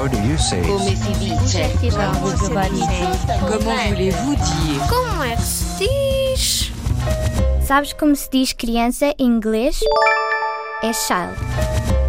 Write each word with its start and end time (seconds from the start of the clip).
How 0.00 0.08
do 0.08 0.16
you 0.22 0.38
say 0.38 0.62
Come 0.62 0.80
si 0.80 1.12
dice? 1.18 1.60
Comment 3.46 3.88
voulez-vous 3.90 4.34
dire 4.34 4.80
Como 4.88 5.22
é 5.22 5.36
que 5.36 5.42
se 5.42 5.76
diz? 5.78 6.72
Sabes 7.66 7.92
como 7.92 8.16
se 8.16 8.30
diz 8.30 8.54
criança 8.54 9.14
em 9.18 9.26
inglês? 9.26 9.78
É 10.82 10.90
child. 10.94 11.99